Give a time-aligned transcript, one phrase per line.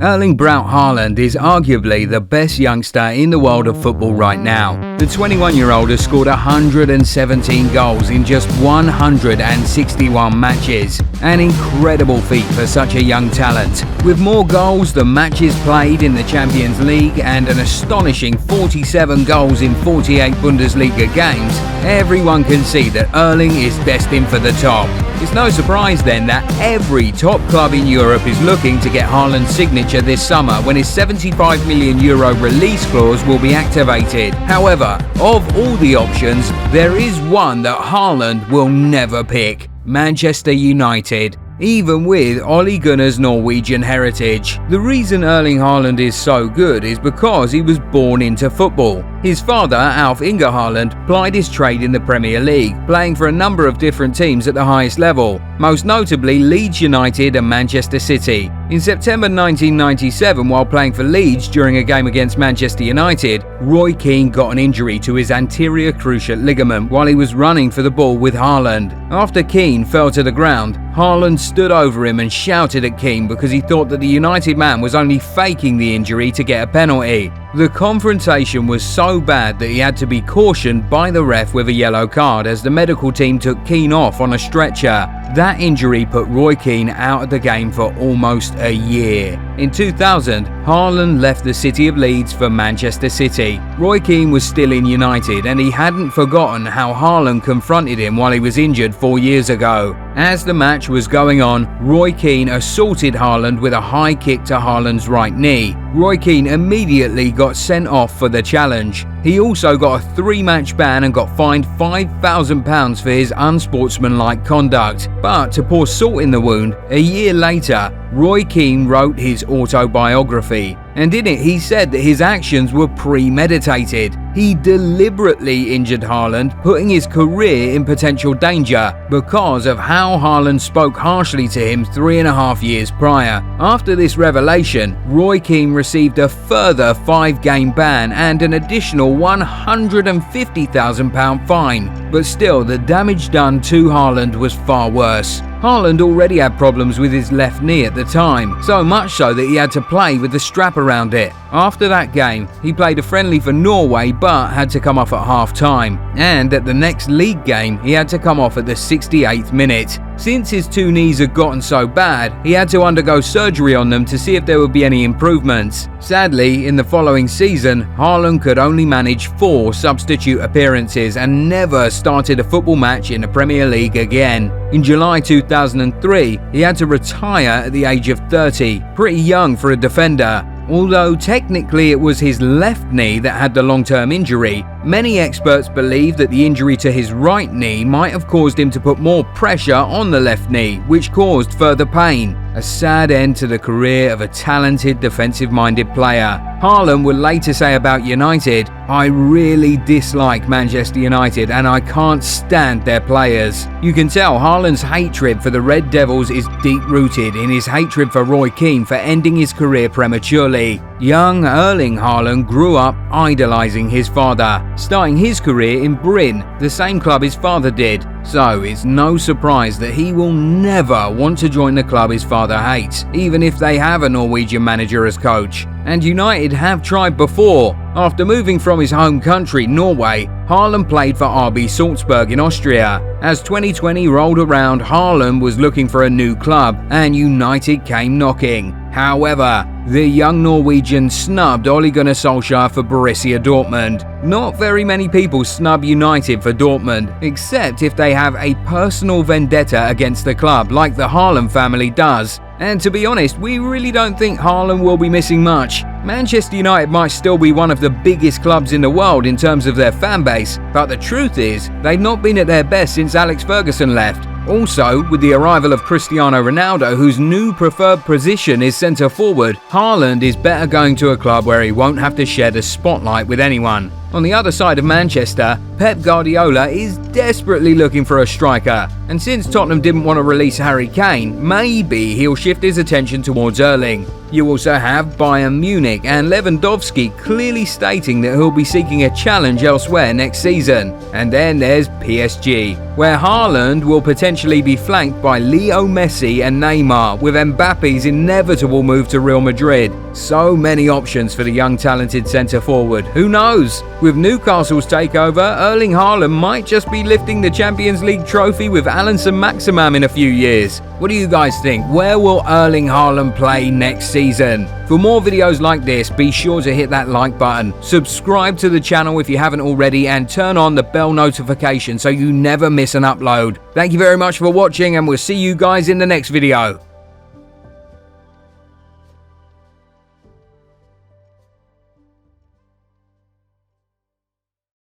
[0.00, 4.96] Erling Braut Haaland is arguably the best youngster in the world of football right now.
[4.96, 11.02] The 21 year old has scored 117 goals in just 161 matches.
[11.20, 13.84] An incredible feat for such a young talent.
[14.04, 19.62] With more goals than matches played in the Champions League and an astonishing 47 goals
[19.62, 25.07] in 48 Bundesliga games, everyone can see that Erling is destined for the top.
[25.20, 29.50] It's no surprise then that every top club in Europe is looking to get Haaland's
[29.50, 34.32] signature this summer when his 75 million euro release clause will be activated.
[34.34, 41.36] However, of all the options, there is one that Haaland will never pick Manchester United
[41.60, 44.58] even with Ole Gunnar's Norwegian heritage.
[44.68, 49.02] The reason Erling Haaland is so good is because he was born into football.
[49.22, 53.32] His father, Alf Inge Haaland, plied his trade in the Premier League, playing for a
[53.32, 58.48] number of different teams at the highest level, most notably Leeds United and Manchester City.
[58.70, 64.30] In September 1997, while playing for Leeds during a game against Manchester United, Roy Keane
[64.30, 68.16] got an injury to his anterior cruciate ligament while he was running for the ball
[68.16, 68.92] with Haaland.
[69.10, 73.50] After Keane fell to the ground, Haaland stood over him and shouted at Keane because
[73.50, 77.32] he thought that the United man was only faking the injury to get a penalty.
[77.54, 81.68] The confrontation was so bad that he had to be cautioned by the ref with
[81.68, 85.08] a yellow card as the medical team took Keane off on a stretcher.
[85.34, 89.38] That injury put Roy Keane out of the game for almost a year.
[89.58, 93.60] In 2000, Haaland left the city of Leeds for Manchester City.
[93.76, 98.32] Roy Keane was still in United and he hadn't forgotten how Haaland confronted him while
[98.32, 99.94] he was injured four years ago.
[100.16, 104.54] As the match was going on, Roy Keane assaulted Haaland with a high kick to
[104.54, 105.74] Haaland's right knee.
[105.92, 109.06] Roy Keane immediately got sent off for the challenge.
[109.22, 115.08] He also got a three match ban and got fined £5,000 for his unsportsmanlike conduct.
[115.20, 120.76] But to pour salt in the wound, a year later, Roy Keane wrote his autobiography.
[120.98, 124.16] And in it, he said that his actions were premeditated.
[124.34, 130.96] He deliberately injured Haaland, putting his career in potential danger because of how Haaland spoke
[130.96, 133.44] harshly to him three and a half years prior.
[133.60, 141.46] After this revelation, Roy Keane received a further five game ban and an additional £150,000
[141.46, 142.10] fine.
[142.10, 145.42] But still, the damage done to Haaland was far worse.
[145.60, 149.44] Haaland already had problems with his left knee at the time, so much so that
[149.44, 151.32] he had to play with the strap around it.
[151.50, 155.24] After that game, he played a friendly for Norway but had to come off at
[155.24, 158.72] half time, and at the next league game, he had to come off at the
[158.72, 159.98] 68th minute.
[160.18, 164.04] Since his two knees had gotten so bad, he had to undergo surgery on them
[164.06, 165.88] to see if there would be any improvements.
[166.00, 172.40] Sadly, in the following season, Haaland could only manage four substitute appearances and never started
[172.40, 174.50] a football match in the Premier League again.
[174.72, 179.70] In July 2003, he had to retire at the age of 30, pretty young for
[179.70, 180.44] a defender.
[180.68, 185.66] Although technically it was his left knee that had the long term injury, many experts
[185.66, 189.24] believe that the injury to his right knee might have caused him to put more
[189.24, 192.36] pressure on the left knee, which caused further pain.
[192.58, 196.40] A sad end to the career of a talented defensive minded player.
[196.60, 202.84] Haaland would later say about United, I really dislike Manchester United and I can't stand
[202.84, 203.68] their players.
[203.80, 208.10] You can tell Haaland's hatred for the Red Devils is deep rooted in his hatred
[208.10, 210.82] for Roy Keane for ending his career prematurely.
[211.00, 216.98] Young Erling Haaland grew up idolising his father, starting his career in Bryne, the same
[216.98, 218.04] club his father did.
[218.24, 222.58] So it's no surprise that he will never want to join the club his father
[222.58, 225.68] hates, even if they have a Norwegian manager as coach.
[225.84, 227.76] And United have tried before.
[227.94, 233.00] After moving from his home country, Norway, Haaland played for RB Salzburg in Austria.
[233.22, 238.72] As 2020 rolled around, Haaland was looking for a new club, and United came knocking.
[238.90, 244.04] However, the young Norwegian snubbed Ole Gunnar Solskjaer for Borussia Dortmund.
[244.22, 249.88] Not very many people snub United for Dortmund, except if they have a personal vendetta
[249.88, 252.38] against the club, like the Haaland family does.
[252.58, 255.84] And to be honest, we really don't think Haaland will be missing much.
[256.04, 259.64] Manchester United might still be one of the biggest clubs in the world in terms
[259.64, 263.14] of their fan base, but the truth is, they've not been at their best since
[263.14, 264.28] Alex Ferguson left.
[264.48, 270.22] Also, with the arrival of Cristiano Ronaldo, whose new preferred position is centre forward, Haaland
[270.22, 273.40] is better going to a club where he won't have to share the spotlight with
[273.40, 273.92] anyone.
[274.14, 279.20] On the other side of Manchester, Pep Guardiola is desperately looking for a striker, and
[279.20, 284.06] since Tottenham didn't want to release Harry Kane, maybe he'll shift his attention towards Erling.
[284.30, 289.62] You also have Bayern Munich and Lewandowski clearly stating that he'll be seeking a challenge
[289.62, 290.92] elsewhere next season.
[291.14, 297.20] And then there's PSG, where Haaland will potentially be flanked by Leo Messi and Neymar,
[297.20, 299.92] with Mbappe's inevitable move to Real Madrid.
[300.18, 303.06] So many options for the young talented centre forward.
[303.06, 303.82] Who knows?
[304.02, 309.16] With Newcastle's takeover, Erling Haaland might just be lifting the Champions League trophy with Allan
[309.16, 310.80] Saint-Maximin in a few years.
[310.98, 311.86] What do you guys think?
[311.86, 314.66] Where will Erling Haaland play next season?
[314.88, 318.80] For more videos like this, be sure to hit that like button, subscribe to the
[318.80, 322.96] channel if you haven't already, and turn on the bell notification so you never miss
[322.96, 323.58] an upload.
[323.72, 326.87] Thank you very much for watching, and we'll see you guys in the next video.